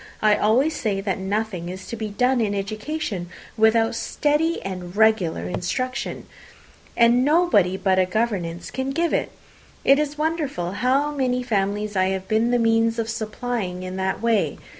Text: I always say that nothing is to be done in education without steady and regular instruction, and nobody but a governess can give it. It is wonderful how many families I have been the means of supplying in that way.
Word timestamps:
I 0.19 0.35
always 0.35 0.75
say 0.75 0.99
that 0.99 1.19
nothing 1.19 1.69
is 1.69 1.85
to 1.85 1.95
be 1.95 2.07
done 2.09 2.41
in 2.41 2.55
education 2.55 3.29
without 3.55 3.93
steady 3.93 4.59
and 4.63 4.95
regular 4.95 5.47
instruction, 5.47 6.25
and 6.97 7.23
nobody 7.23 7.77
but 7.77 7.99
a 7.99 8.07
governess 8.07 8.71
can 8.71 8.89
give 8.93 9.13
it. 9.13 9.31
It 9.85 9.99
is 9.99 10.17
wonderful 10.17 10.71
how 10.71 11.11
many 11.11 11.43
families 11.43 11.95
I 11.95 12.05
have 12.05 12.27
been 12.27 12.49
the 12.49 12.57
means 12.57 12.97
of 12.97 13.09
supplying 13.11 13.83
in 13.83 13.95
that 13.97 14.23
way. 14.23 14.57